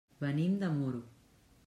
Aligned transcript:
Venim 0.23 0.55
de 0.63 0.71
Muro. 0.79 1.03